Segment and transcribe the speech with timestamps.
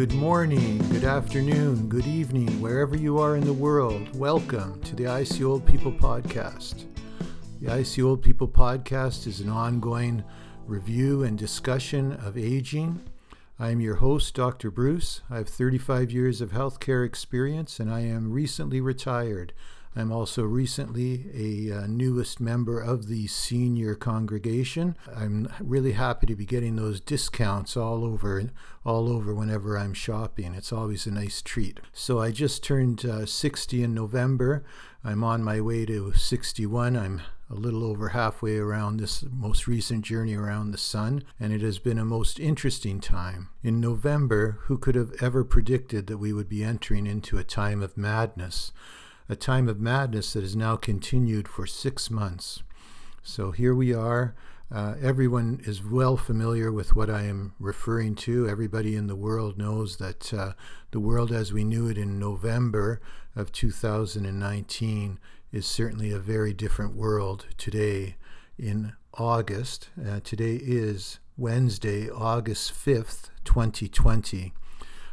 [0.00, 4.16] Good morning, good afternoon, good evening, wherever you are in the world.
[4.16, 6.86] Welcome to the I See Old People podcast.
[7.60, 10.24] The I See Old People podcast is an ongoing
[10.66, 13.02] review and discussion of aging.
[13.58, 14.70] I am your host, Dr.
[14.70, 15.20] Bruce.
[15.28, 19.52] I have 35 years of healthcare experience and I am recently retired
[19.96, 24.96] I'm also recently a uh, newest member of the senior congregation.
[25.14, 28.50] I'm really happy to be getting those discounts all over,
[28.84, 30.54] all over whenever I'm shopping.
[30.54, 31.80] It's always a nice treat.
[31.92, 34.64] So I just turned uh, 60 in November.
[35.02, 36.96] I'm on my way to 61.
[36.96, 41.62] I'm a little over halfway around this most recent journey around the sun, and it
[41.62, 43.48] has been a most interesting time.
[43.64, 47.82] In November, who could have ever predicted that we would be entering into a time
[47.82, 48.70] of madness?
[49.30, 52.64] A time of madness that has now continued for six months.
[53.22, 54.34] So here we are.
[54.72, 58.48] Uh, everyone is well familiar with what I am referring to.
[58.48, 60.54] Everybody in the world knows that uh,
[60.90, 63.00] the world as we knew it in November
[63.36, 65.20] of 2019
[65.52, 68.16] is certainly a very different world today
[68.58, 69.90] in August.
[70.04, 74.54] Uh, today is Wednesday, August 5th, 2020.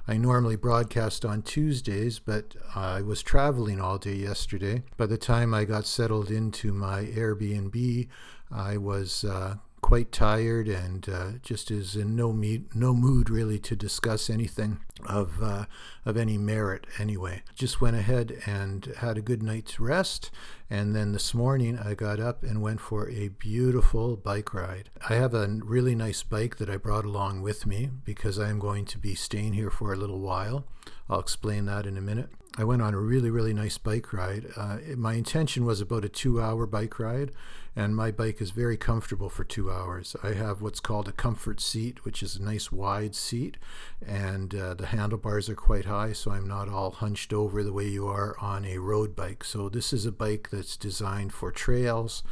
[0.10, 4.84] I normally broadcast on Tuesdays, but I was traveling all day yesterday.
[4.96, 8.08] By the time I got settled into my Airbnb,
[8.50, 9.56] I was uh,
[9.88, 12.34] quite tired and uh, just is in no
[12.76, 15.64] no mood really to discuss anything of uh,
[16.06, 17.42] of any merit anyway.
[17.56, 20.30] Just went ahead and had a good night's rest,
[20.70, 24.90] and then this morning I got up and went for a beautiful bike ride.
[25.10, 28.60] I have a really nice bike that I brought along with me because I am
[28.60, 30.66] going to be staying here for a little while.
[31.10, 32.30] I'll explain that in a minute.
[32.60, 34.48] I went on a really, really nice bike ride.
[34.56, 37.32] Uh, my intention was about a two hour bike ride,
[37.76, 40.16] and my bike is very comfortable for two hours.
[40.24, 43.58] I have what's called a comfort seat, which is a nice wide seat,
[44.04, 47.88] and uh, the handlebars are quite high, so I'm not all hunched over the way
[47.88, 49.44] you are on a road bike.
[49.44, 52.24] So, this is a bike that's designed for trails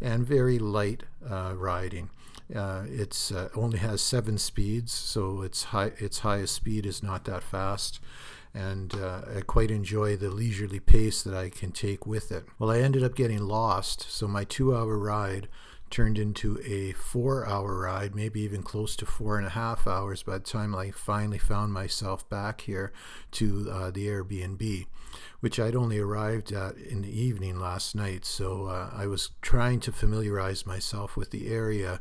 [0.00, 2.08] and very light uh, riding.
[2.54, 7.24] Uh, it's uh, only has seven speeds, so its high its highest speed is not
[7.24, 8.00] that fast
[8.54, 12.44] and uh, I quite enjoy the leisurely pace that I can take with it.
[12.58, 15.48] Well, I ended up getting lost, so my two hour ride
[15.90, 20.22] turned into a four hour ride, maybe even close to four and a half hours
[20.22, 22.92] by the time I finally found myself back here
[23.32, 24.86] to uh, the Airbnb,
[25.40, 28.24] which I'd only arrived at in the evening last night.
[28.24, 32.00] So uh, I was trying to familiarize myself with the area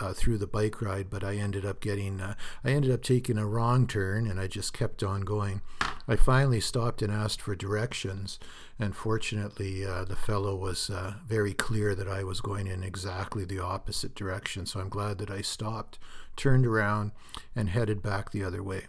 [0.00, 2.34] uh, through the bike ride, but I ended up getting, uh,
[2.64, 5.62] I ended up taking a wrong turn and I just kept on going.
[6.06, 8.38] I finally stopped and asked for directions,
[8.78, 13.44] and fortunately, uh, the fellow was uh, very clear that I was going in exactly
[13.44, 14.64] the opposite direction.
[14.64, 15.98] So I'm glad that I stopped,
[16.36, 17.12] turned around,
[17.54, 18.86] and headed back the other way.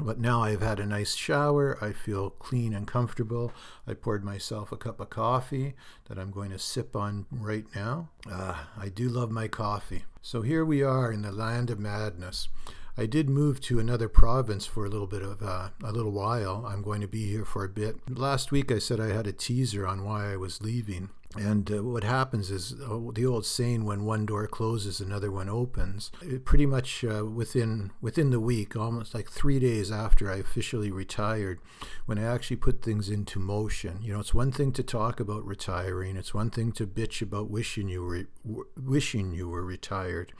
[0.00, 1.76] But now I've had a nice shower.
[1.80, 3.52] I feel clean and comfortable.
[3.86, 5.74] I poured myself a cup of coffee
[6.08, 8.10] that I'm going to sip on right now.
[8.30, 10.04] Uh, I do love my coffee.
[10.22, 12.48] So here we are in the land of madness.
[12.96, 16.66] I did move to another province for a little bit of uh, a little while.
[16.66, 17.96] I'm going to be here for a bit.
[18.10, 21.10] Last week I said I had a teaser on why I was leaving.
[21.36, 25.48] And uh, what happens is uh, the old saying: "When one door closes, another one
[25.48, 30.36] opens." It pretty much uh, within within the week, almost like three days after I
[30.36, 31.60] officially retired,
[32.06, 33.98] when I actually put things into motion.
[34.00, 37.50] You know, it's one thing to talk about retiring; it's one thing to bitch about
[37.50, 40.32] wishing you were wishing you were retired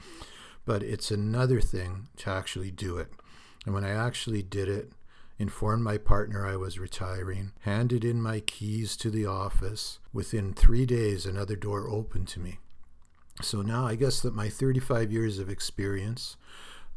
[0.69, 3.11] but it's another thing to actually do it.
[3.65, 4.93] And when I actually did it,
[5.39, 10.85] informed my partner I was retiring, handed in my keys to the office, within three
[10.85, 12.59] days, another door opened to me.
[13.41, 16.37] So now I guess that my 35 years of experience,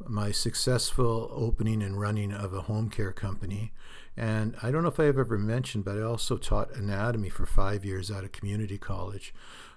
[0.07, 3.71] my successful opening and running of a home care company,
[4.17, 7.45] and I don't know if I have ever mentioned, but I also taught anatomy for
[7.45, 9.33] five years at a community college.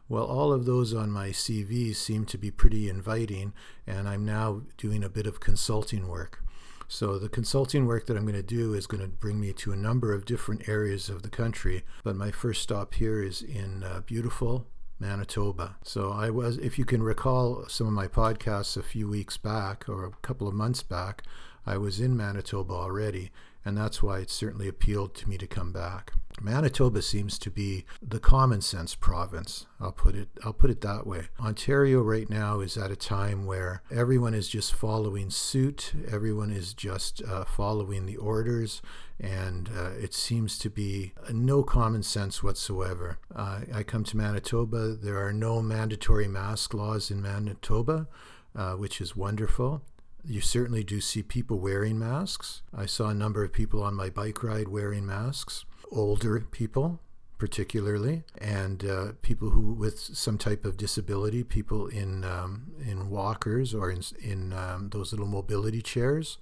[0.09, 3.53] Well, all of those on my CV seem to be pretty inviting,
[3.87, 6.44] and I'm now doing a bit of consulting work.
[6.89, 9.73] So, the consulting work that I'm going to do is going to bring me to
[9.73, 13.83] a number of different areas of the country, but my first stop here is in
[13.83, 14.67] uh, beautiful
[14.99, 15.77] Manitoba.
[15.83, 19.89] So, I was, if you can recall some of my podcasts a few weeks back
[19.89, 21.23] or a couple of months back,
[21.67, 23.31] I was in Manitoba already,
[23.65, 26.13] and that's why it certainly appealed to me to come back.
[26.41, 29.67] Manitoba seems to be the common sense province.
[29.81, 31.29] I'll put it I'll put it that way.
[31.41, 35.93] Ontario right now is at a time where everyone is just following suit.
[36.11, 38.83] Everyone is just uh, following the orders,
[39.21, 43.19] and uh, it seems to be no common sense whatsoever.
[43.35, 44.97] Uh, I come to Manitoba.
[44.97, 48.09] There are no mandatory mask laws in Manitoba,
[48.57, 49.83] uh, which is wonderful.
[50.27, 52.63] you certainly do see people wearing masks.
[52.75, 57.01] I saw a number of people on my bike ride wearing masks, older people
[57.39, 63.75] particularly, and uh, people who with some type of disability, people in um, in walkers
[63.75, 66.39] or in in um, those little mobility chairs,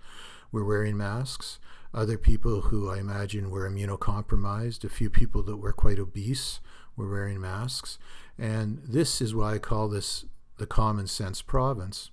[0.51, 1.59] were wearing masks.
[1.95, 6.61] Other people who I imagine were immunocompromised, a few people that were quite obese
[6.97, 7.99] were wearing masks,
[8.39, 10.25] and this is why I call this
[10.59, 12.11] the common sense province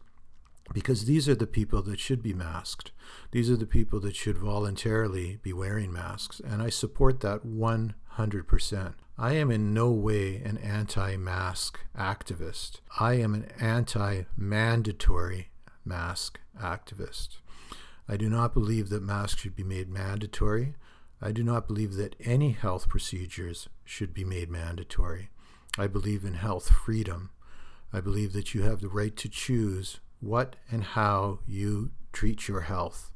[0.74, 2.92] because these are the people that should be masked.
[3.32, 6.40] These are the people that should voluntarily be wearing masks.
[6.40, 8.94] And I support that 100%.
[9.18, 12.80] I am in no way an anti mask activist.
[13.00, 15.50] I am an anti mandatory
[15.84, 17.38] mask activist.
[18.08, 20.76] I do not believe that masks should be made mandatory.
[21.22, 25.30] I do not believe that any health procedures should be made mandatory.
[25.78, 27.32] I believe in health freedom.
[27.92, 32.62] I believe that you have the right to choose what and how you treat your
[32.62, 33.12] health.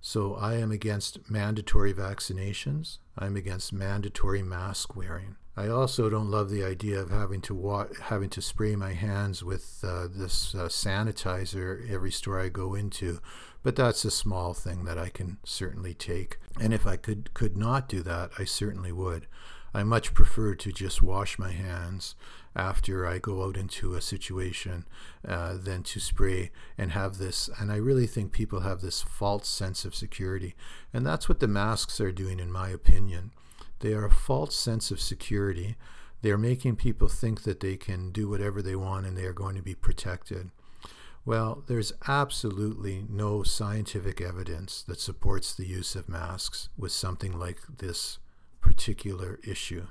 [0.00, 2.98] So I am against mandatory vaccinations.
[3.16, 5.36] I'm against mandatory mask wearing.
[5.56, 9.44] I also don't love the idea of having to wa- having to spray my hands
[9.44, 13.20] with uh, this uh, sanitizer every store I go into,
[13.62, 16.38] but that's a small thing that I can certainly take.
[16.58, 19.26] And if I could could not do that, I certainly would.
[19.74, 22.14] I much prefer to just wash my hands
[22.54, 24.84] after I go out into a situation
[25.26, 27.48] uh, than to spray and have this.
[27.58, 30.54] And I really think people have this false sense of security.
[30.92, 33.32] And that's what the masks are doing, in my opinion.
[33.80, 35.76] They are a false sense of security.
[36.20, 39.56] They're making people think that they can do whatever they want and they are going
[39.56, 40.50] to be protected.
[41.24, 47.60] Well, there's absolutely no scientific evidence that supports the use of masks with something like
[47.78, 48.18] this
[48.62, 49.88] particular issue.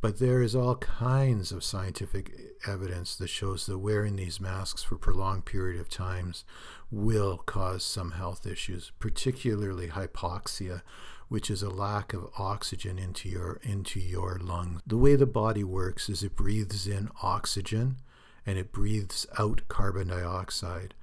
[0.00, 2.32] But there is all kinds of scientific
[2.66, 6.44] evidence that shows that wearing these masks for prolonged period of times
[6.90, 10.80] will cause some health issues, particularly hypoxia,
[11.28, 14.80] which is a lack of oxygen into your into your lungs.
[14.86, 17.96] The way the body works is it breathes in oxygen
[18.46, 20.94] and it breathes out carbon dioxide,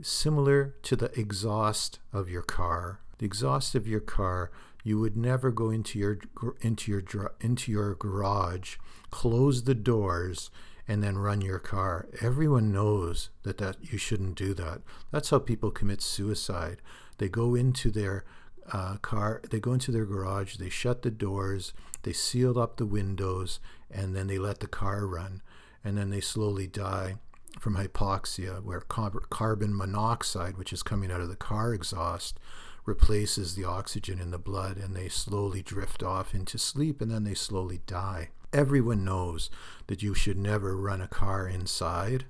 [0.00, 3.00] similar to the exhaust of your car.
[3.18, 4.52] The exhaust of your car
[4.84, 6.18] you would never go into your
[6.60, 8.76] into your into your garage,
[9.10, 10.50] close the doors,
[10.86, 12.06] and then run your car.
[12.20, 14.82] Everyone knows that that you shouldn't do that.
[15.10, 16.82] That's how people commit suicide.
[17.18, 18.24] They go into their
[18.72, 21.72] uh, car, they go into their garage, they shut the doors,
[22.02, 23.60] they seal up the windows,
[23.90, 25.42] and then they let the car run,
[25.82, 27.16] and then they slowly die
[27.60, 32.38] from hypoxia, where carbon monoxide, which is coming out of the car exhaust,
[32.84, 37.24] replaces the oxygen in the blood and they slowly drift off into sleep and then
[37.24, 38.30] they slowly die.
[38.52, 39.50] Everyone knows
[39.86, 42.26] that you should never run a car inside,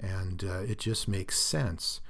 [0.00, 2.00] and uh, it just makes sense.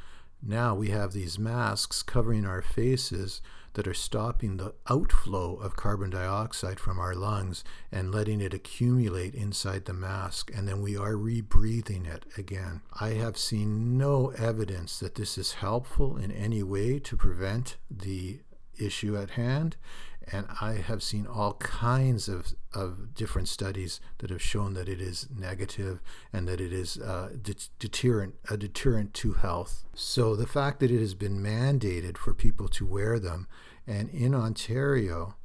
[0.43, 3.43] Now we have these masks covering our faces
[3.75, 7.62] that are stopping the outflow of carbon dioxide from our lungs
[7.93, 12.82] and letting it accumulate inside the mask, and then we are rebreathing it again.
[13.00, 18.40] I have seen no evidence that this is helpful in any way to prevent the
[18.78, 19.76] issue at hand.
[20.32, 25.00] And I have seen all kinds of, of different studies that have shown that it
[25.00, 26.00] is negative
[26.32, 29.84] and that it is uh, de- deterrent, a deterrent to health.
[29.94, 33.48] So the fact that it has been mandated for people to wear them,
[33.86, 35.36] and in Ontario,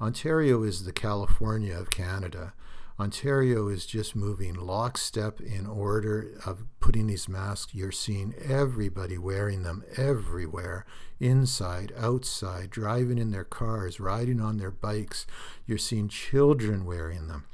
[0.00, 2.52] Ontario is the California of Canada.
[2.98, 7.74] Ontario is just moving lockstep in order of putting these masks.
[7.74, 10.86] You're seeing everybody wearing them everywhere,
[11.18, 15.26] inside, outside, driving in their cars, riding on their bikes.
[15.66, 17.46] You're seeing children wearing them.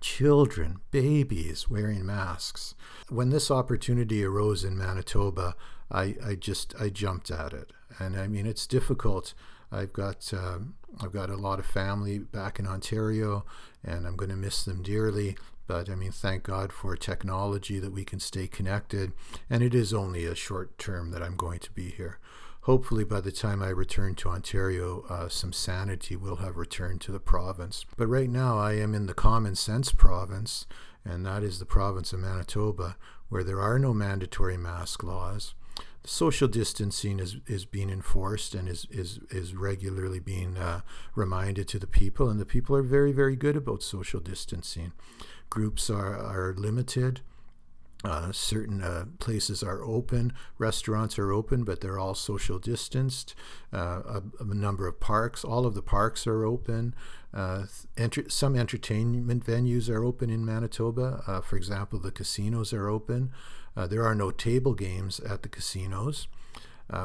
[0.00, 2.76] Children, babies wearing masks.
[3.08, 5.56] When this opportunity arose in Manitoba,
[5.90, 7.72] I, I just I jumped at it.
[7.98, 9.34] And I mean it's difficult
[9.72, 10.58] I've got uh,
[11.00, 13.44] I've got a lot of family back in Ontario,
[13.84, 15.36] and I'm going to miss them dearly.
[15.66, 19.12] But I mean, thank God for technology that we can stay connected.
[19.48, 22.18] And it is only a short term that I'm going to be here.
[22.62, 27.12] Hopefully, by the time I return to Ontario, uh, some sanity will have returned to
[27.12, 27.86] the province.
[27.96, 30.66] But right now, I am in the common sense province,
[31.04, 32.96] and that is the province of Manitoba,
[33.28, 35.54] where there are no mandatory mask laws
[36.04, 40.80] social distancing is, is being enforced and is, is, is regularly being uh,
[41.14, 44.92] reminded to the people, and the people are very, very good about social distancing.
[45.50, 47.20] Groups are, are limited.
[48.02, 53.34] Uh, certain uh, places are open, restaurants are open, but they're all social distanced.
[53.72, 56.94] Uh, a, a, number of parks, all of the parks are open.
[57.34, 57.64] Uh,
[57.98, 61.22] enter- some entertainment venues are open in Manitoba.
[61.26, 63.32] Uh, for example, the casinos are open.
[63.76, 66.26] Uh, there are no table games at the casinos.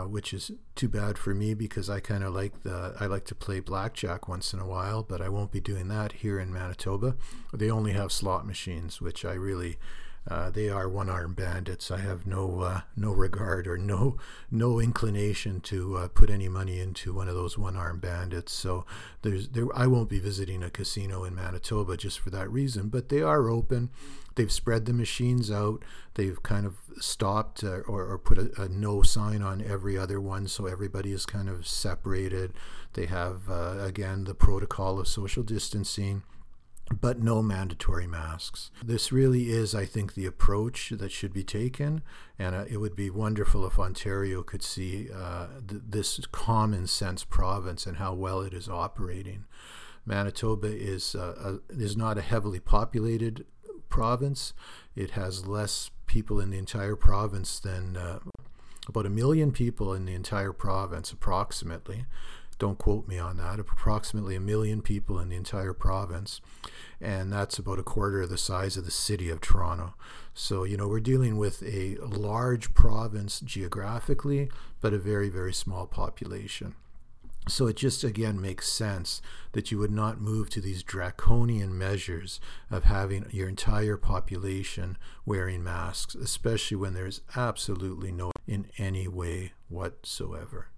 [0.08, 3.36] which is too bad for me because I kind of like the I like to
[3.36, 7.16] play blackjack once in a while, but I won't be doing that here in Manitoba.
[7.54, 9.78] They only have slot machines, which I really
[10.28, 11.92] uh, they are one-armed bandits.
[11.92, 14.18] I have no uh, no regard or no
[14.50, 18.52] no inclination to uh, put any money into one of those one-armed bandits.
[18.52, 18.86] So
[19.22, 22.90] there's there I won't be visiting a casino in Manitoba just for that reason.
[22.90, 23.92] But they are open.
[24.34, 25.84] They've spread the machines out.
[26.16, 30.20] They've kind of stopped uh, or, or put a, a, no sign on every other
[30.20, 32.54] one, so everybody is kind of separated.
[32.94, 36.24] They have uh, again the protocol of social distancing
[36.92, 38.72] but no mandatory masks.
[38.84, 42.04] This really is, I think, the approach that should be taken,
[42.38, 47.24] and uh, it would be wonderful if Ontario could see uh, th- this common sense
[47.24, 49.46] province and how well it is operating.
[50.06, 53.46] Manitoba is uh, a, is not a heavily populated
[53.90, 54.54] province.
[54.96, 58.20] It has less people in the entire province than uh,
[58.88, 62.06] about a million people in the entire province, approximately
[62.58, 66.42] don't quote me on that, approximately a million people in the entire province.
[67.02, 69.94] And that's about a quarter of the size of the city of Toronto.
[70.34, 74.50] So, you know, we're dealing with a large province geographically,
[74.82, 76.76] but a very, very small population.
[77.48, 79.22] So it just again makes sense
[79.52, 82.40] that you would not move to these draconian measures
[82.72, 84.98] of having your entire population
[85.28, 90.70] wearing masks, especially when there's absolutely no in any way whatsoever.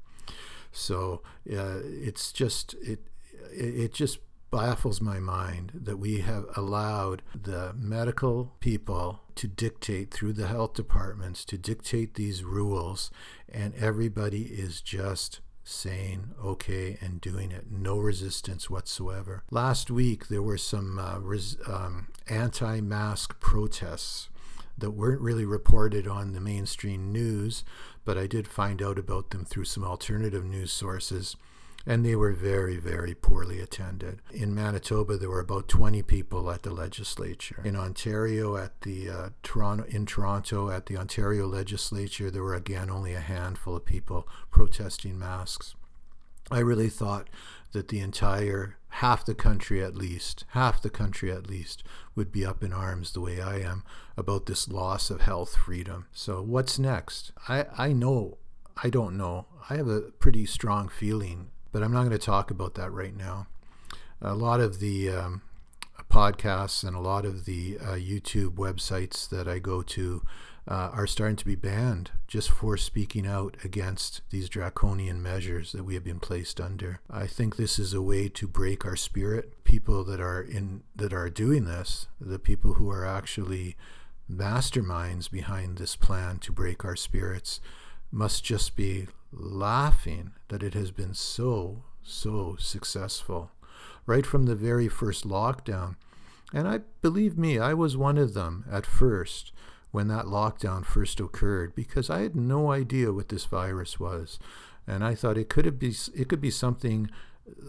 [0.77, 2.99] So uh, it's just it
[3.51, 4.19] it just
[4.51, 10.73] baffles my mind that we have allowed the medical people to dictate through the health
[10.73, 13.11] departments to dictate these rules
[13.49, 17.69] and everybody is just saying okay and doing it.
[17.69, 19.43] No resistance whatsoever.
[19.51, 24.29] Last week there were some uh, res- um, anti-mask protests
[24.77, 27.63] that weren't really reported on the mainstream news,
[28.05, 31.35] but I did find out about them through some alternative news sources,
[31.85, 34.21] and they were very, very poorly attended.
[34.31, 37.61] In Manitoba, there were about 20 people at the legislature.
[37.63, 42.89] In Ontario, at the uh, Toronto, in Toronto, at the Ontario legislature, there were again
[42.89, 45.75] only a handful of people protesting masks.
[46.49, 47.27] I really thought
[47.71, 51.83] that the entire half the country at least, half the country at least,
[52.15, 53.83] would be up in arms the way I am
[54.15, 56.07] about this loss of health freedom.
[56.11, 57.31] So, what's next?
[57.47, 58.37] I, I know,
[58.81, 59.45] I don't know.
[59.69, 63.15] I have a pretty strong feeling, but I'm not going to talk about that right
[63.15, 63.47] now.
[64.21, 65.41] A lot of the um,
[66.09, 70.23] podcasts and a lot of the uh, YouTube websites that I go to
[70.67, 75.85] uh, are starting to be banned just for speaking out against these draconian measures that
[75.85, 76.99] we have been placed under.
[77.09, 79.63] I think this is a way to break our spirit.
[79.63, 83.77] People that are in that are doing this, the people who are actually
[84.29, 87.61] masterminds behind this plan to break our spirits,
[88.11, 93.51] must just be laughing that it has been so so successful.
[94.07, 95.95] Right from the very first lockdown,
[96.53, 99.51] and I believe me, I was one of them at first
[99.91, 104.39] when that lockdown first occurred because I had no idea what this virus was.
[104.85, 107.09] And I thought it could be it could be something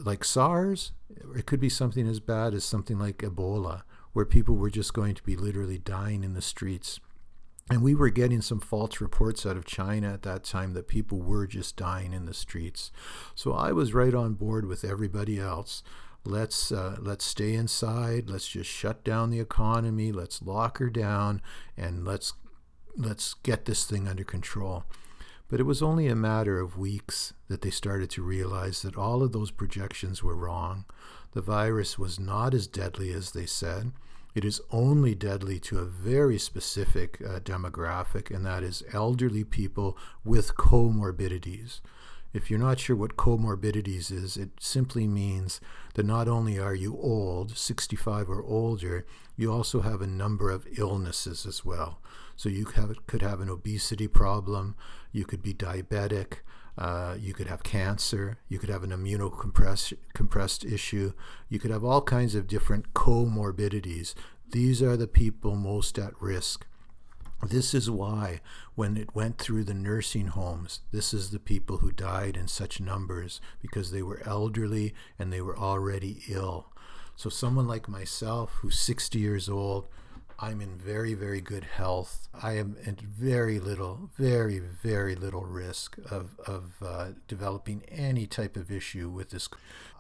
[0.05, 0.93] like SARS,
[1.37, 5.15] it could be something as bad as something like Ebola, where people were just going
[5.15, 7.01] to be literally dying in the streets.
[7.71, 11.21] And we were getting some false reports out of China at that time that people
[11.21, 12.91] were just dying in the streets.
[13.35, 15.83] So I was right on board with everybody else
[16.25, 21.41] let's uh, let's stay inside let's just shut down the economy let's lock her down
[21.77, 22.35] and let's
[22.99, 24.85] let's get this thing under control.
[25.49, 29.23] But it was only a matter of weeks that they started to realize that all
[29.23, 30.85] of those projections were wrong.
[31.33, 33.93] The virus was not as deadly as they said.
[34.35, 39.97] It is only deadly to a very specific uh, demographic and that is elderly people
[40.23, 41.81] with comorbidities
[42.33, 45.61] if you're not sure what comorbidities is, it simply means
[45.95, 49.07] that not only are you old, 65 or older,
[49.37, 52.01] you also have a number of illnesses as well.
[52.37, 54.77] So you have, could have an obesity problem,
[55.11, 56.39] you could be diabetic,
[56.77, 61.13] uh, you could have cancer, you could have an immunocompressed issue,
[61.49, 64.15] you could have all kinds of different comorbidities.
[64.51, 66.67] These are the people most at risk
[67.47, 68.41] this is why,
[68.75, 72.81] when it went through the nursing homes, this is the people who died in such
[72.81, 76.73] numbers because they were elderly and they were already ill.
[77.15, 79.89] So, someone like myself, who's 60 years old,
[80.41, 82.29] I'm in very, very good health.
[82.33, 88.57] I am at very little, very, very little risk of, of uh, developing any type
[88.57, 89.49] of issue with this.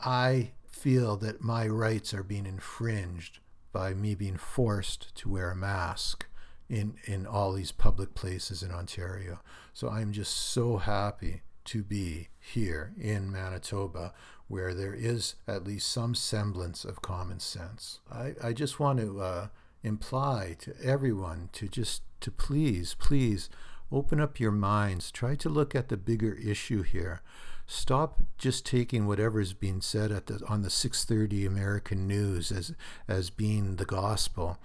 [0.04, 3.40] I feel that my rights are being infringed
[3.72, 6.26] by me being forced to wear a mask
[6.68, 9.40] in, in all these public places in Ontario.
[9.72, 14.12] So I'm just so happy to be here in Manitoba
[14.48, 18.00] where there is at least some semblance of common sense.
[18.10, 19.46] I, I just want to uh,
[19.82, 23.48] imply to everyone to just to please, please
[23.92, 25.10] open up your minds.
[25.10, 27.20] Try to look at the bigger issue here.
[27.66, 32.72] Stop just taking whatever's being said at the on the 6:30 American news as
[33.06, 34.58] as being the gospel.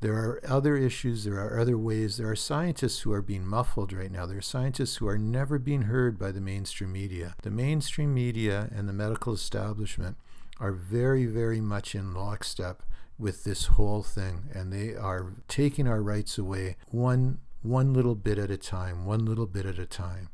[0.00, 2.16] There are other issues, there are other ways.
[2.16, 4.26] There are scientists who are being muffled right now.
[4.26, 7.34] There are scientists who are never being heard by the mainstream media.
[7.42, 10.16] The mainstream media and the medical establishment
[10.60, 12.82] are very, very much in lockstep
[13.18, 18.38] with this whole thing, and they are taking our rights away one one little bit
[18.38, 20.28] at a time, one little bit at a time.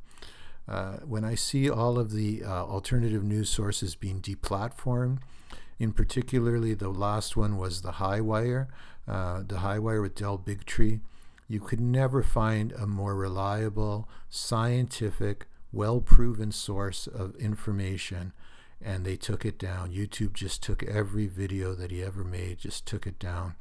[0.68, 5.18] Uh, when I see all of the uh, alternative news sources being deplatformed,
[5.78, 8.68] in particularly the last one was the High Wire,
[9.06, 11.00] uh, the Wire with Del Bigtree,
[11.48, 18.32] you could never find a more reliable, scientific, well proven source of information.
[18.80, 19.92] And they took it down.
[19.92, 23.54] YouTube just took every video that he ever made, just took it down.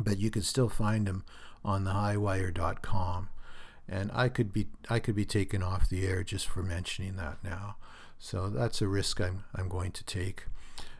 [0.00, 1.24] But you could still find him
[1.64, 3.28] on thehighwire.com.
[3.88, 7.38] And I could be I could be taken off the air just for mentioning that
[7.42, 7.76] now.
[8.18, 10.44] So that's a risk I'm I'm going to take.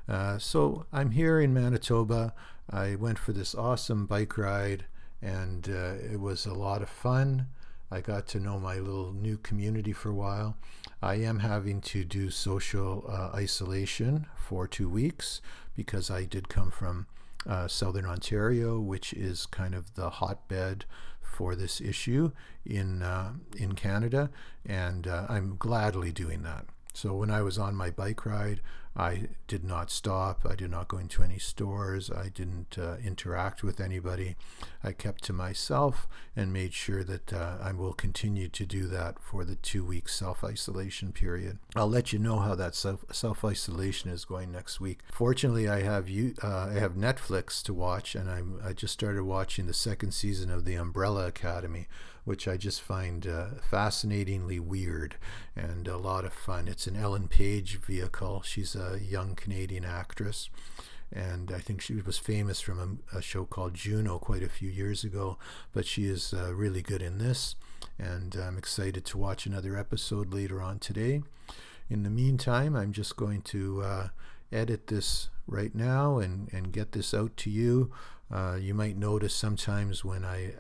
[0.09, 2.33] Uh, so I'm here in Manitoba.
[2.71, 4.87] I went for this awesome bike ride,
[5.21, 7.49] and uh, it was a lot of fun.
[7.91, 10.57] I got to know my little new community for a while.
[11.03, 15.41] I am having to do social uh, isolation for two weeks
[15.75, 17.07] because I did come from
[17.47, 20.85] uh, Southern Ontario, which is kind of the hotbed
[21.21, 22.33] for this issue
[22.65, 24.31] in uh, in Canada,
[24.67, 26.67] and uh, I'm gladly doing that.
[26.93, 28.61] So when I was on my bike ride,
[28.99, 30.45] I did not stop.
[30.45, 32.11] I did not go into any stores.
[32.11, 34.35] I didn't uh, interact with anybody.
[34.83, 39.23] I kept to myself and made sure that uh, I will continue to do that
[39.23, 41.59] for the two week self isolation period.
[41.77, 44.99] I'll let you know how that self isolation is going next week.
[45.13, 49.23] Fortunately, I have you uh, I have Netflix to watch, and I'm I just started
[49.23, 51.87] watching the second season of The Umbrella Academy
[52.29, 55.17] which I just find uh, fascinatingly weird
[55.57, 56.69] and a lot of fun.
[56.69, 58.43] It's an Ellen Page vehicle.
[58.43, 60.51] She's a young Canadian actress.
[61.11, 64.69] And I think she was famous from a, a show called Juno quite a few
[64.69, 65.39] years ago,
[65.73, 67.57] but she is uh, really good in this.
[67.99, 71.23] And I'm excited to watch another episode later on today.
[71.89, 74.09] In the meantime, I'm just going to uh,
[74.53, 77.91] edit this right now and, and get this out to you.
[78.31, 80.55] Uh, you might notice sometimes when I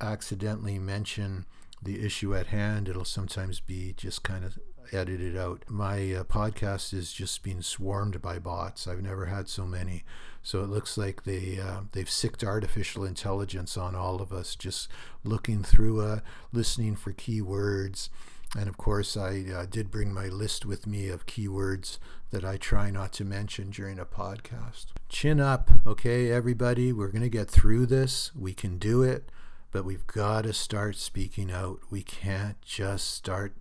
[0.00, 1.44] accidentally mention
[1.82, 4.58] the issue at hand, it'll sometimes be just kind of
[4.92, 5.64] edited out.
[5.68, 8.86] My uh, podcast is just being swarmed by bots.
[8.86, 10.04] I've never had so many.
[10.42, 14.88] So it looks like they uh, they've sicked artificial intelligence on all of us, just
[15.24, 16.20] looking through, uh,
[16.52, 18.08] listening for keywords,
[18.54, 21.98] and of course, I uh, did bring my list with me of keywords
[22.30, 24.86] that I try not to mention during a podcast.
[25.08, 26.92] Chin up, okay, everybody.
[26.92, 28.30] We're going to get through this.
[28.34, 29.30] We can do it,
[29.72, 31.80] but we've got to start speaking out.
[31.90, 33.54] We can't just start,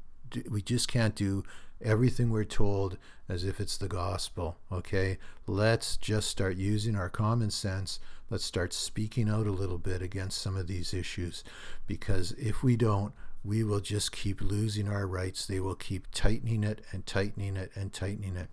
[0.50, 1.44] we just can't do
[1.82, 5.18] everything we're told as if it's the gospel, okay?
[5.48, 8.00] Let's just start using our common sense.
[8.30, 11.44] Let's start speaking out a little bit against some of these issues
[11.88, 13.14] because if we don't,
[13.46, 15.46] we will just keep losing our rights.
[15.46, 18.48] They will keep tightening it and tightening it and tightening it.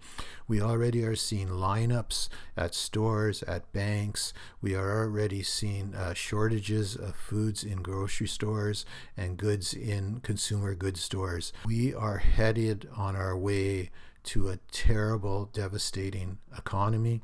[0.47, 4.35] We already are seeing lineups at stores, at banks.
[4.61, 8.85] We are already seeing uh, shortages of foods in grocery stores
[9.17, 11.53] and goods in consumer goods stores.
[11.65, 13.91] We are headed on our way
[14.25, 17.23] to a terrible, devastating economy.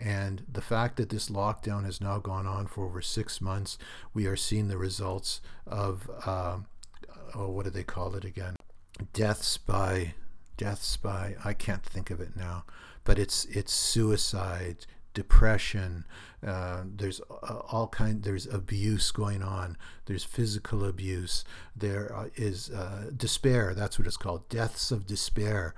[0.00, 3.76] And the fact that this lockdown has now gone on for over six months,
[4.14, 6.10] we are seeing the results of.
[6.24, 6.58] Uh,
[7.34, 8.56] oh, what do they call it again?
[9.12, 10.14] Deaths by
[10.56, 12.64] deaths by I can't think of it now,
[13.04, 16.04] but it's it's suicide, depression.
[16.46, 18.22] Uh, there's all kind.
[18.22, 19.76] There's abuse going on.
[20.06, 21.44] There's physical abuse.
[21.74, 23.74] There is uh, uh, despair.
[23.74, 24.48] That's what it's called.
[24.48, 25.74] Deaths of despair.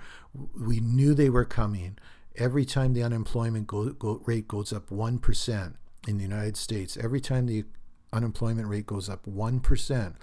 [0.59, 1.99] We knew they were coming.
[2.37, 6.97] Every time the unemployment go, go, rate goes up one percent in the United States,
[6.97, 7.65] every time the
[8.13, 10.17] unemployment rate goes up one percent,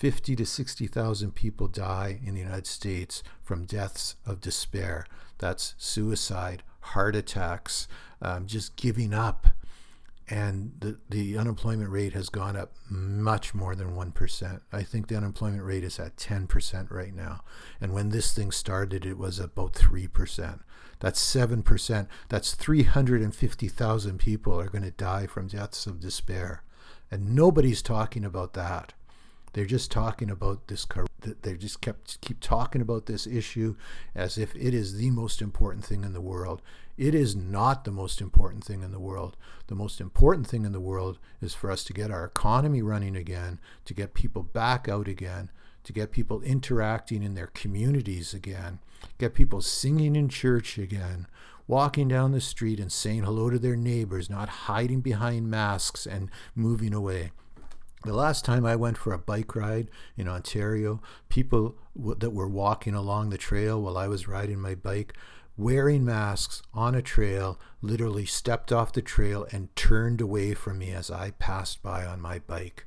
[0.00, 5.04] 50 to 60,000 people die in the United States from deaths of despair.
[5.36, 7.86] That's suicide, heart attacks,
[8.22, 9.48] um, just giving up.
[10.26, 14.60] And the, the unemployment rate has gone up much more than 1%.
[14.72, 17.44] I think the unemployment rate is at 10% right now.
[17.78, 20.60] And when this thing started, it was about 3%.
[21.00, 22.06] That's 7%.
[22.30, 26.62] That's 350,000 people are going to die from deaths of despair.
[27.10, 28.94] And nobody's talking about that.
[29.52, 30.86] They're just talking about this.
[31.42, 33.76] They just kept keep talking about this issue
[34.14, 36.62] as if it is the most important thing in the world.
[36.96, 39.36] It is not the most important thing in the world.
[39.66, 43.16] The most important thing in the world is for us to get our economy running
[43.16, 45.50] again, to get people back out again,
[45.84, 48.80] to get people interacting in their communities again,
[49.18, 51.26] get people singing in church again,
[51.66, 56.30] walking down the street and saying hello to their neighbors, not hiding behind masks and
[56.54, 57.30] moving away.
[58.02, 62.48] The last time I went for a bike ride in Ontario, people w- that were
[62.48, 65.14] walking along the trail while I was riding my bike,
[65.58, 70.92] wearing masks on a trail, literally stepped off the trail and turned away from me
[70.92, 72.86] as I passed by on my bike.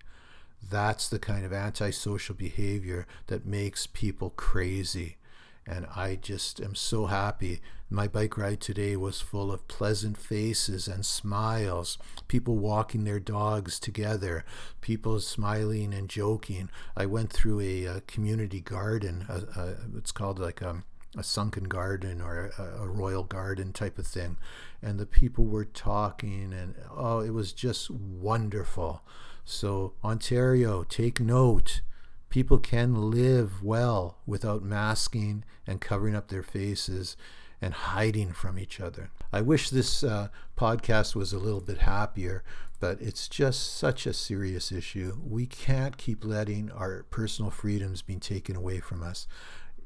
[0.67, 5.17] That's the kind of antisocial behavior that makes people crazy.
[5.65, 7.61] And I just am so happy.
[7.89, 11.97] My bike ride today was full of pleasant faces and smiles,
[12.27, 14.45] people walking their dogs together,
[14.81, 16.69] people smiling and joking.
[16.97, 19.25] I went through a, a community garden.
[19.29, 20.83] A, a, it's called like a,
[21.15, 24.37] a sunken garden or a, royal garden type of thing.
[24.81, 29.03] And the people were talking, and oh, it was just wonderful.
[29.45, 31.81] So, Ontario, take note
[32.33, 37.15] people can live well without masking and covering up their faces
[37.61, 39.11] and hiding from each other.
[39.31, 42.43] I wish this uh, podcast was a little bit happier,
[42.79, 45.19] but it's just such a serious issue.
[45.23, 49.27] We can't keep letting our personal freedoms be taken away from us.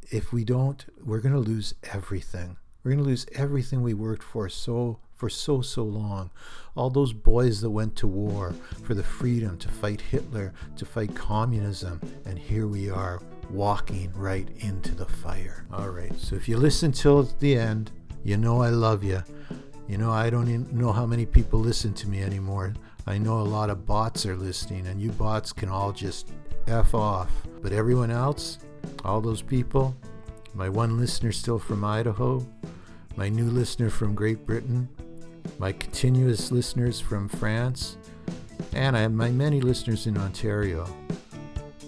[0.09, 2.55] If we don't, we're going to lose everything.
[2.81, 6.29] We're going to lose everything we worked for so for so, so long.
[6.75, 11.15] All those boys that went to war for the freedom to fight Hitler, to fight
[11.15, 15.65] communism, and here we are walking right into the fire.
[15.73, 17.91] All right, so if you listen till the end,
[18.23, 19.23] you know I love you.
[19.87, 22.73] You know, I don't even know how many people listen to me anymore.
[23.07, 26.31] I know a lot of bots are listening, and you bots can all just
[26.67, 27.31] F off.
[27.61, 28.59] But everyone else,
[29.05, 29.95] all those people,
[30.53, 32.45] my one listener still from Idaho,
[33.15, 34.89] my new listener from Great Britain,
[35.59, 37.97] my continuous listeners from France,
[38.73, 40.87] and I have my many listeners in Ontario.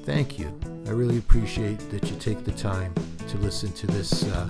[0.03, 0.57] Thank you.
[0.87, 2.93] I really appreciate that you take the time
[3.27, 4.49] to listen to this uh,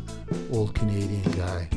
[0.51, 1.67] old Canadian guy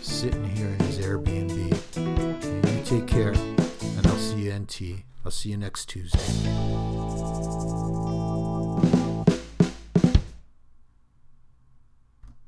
[0.00, 1.96] sitting here in his Airbnb.
[1.96, 5.04] And you take care, and I'll see you NT.
[5.24, 6.20] I'll see you next Tuesday.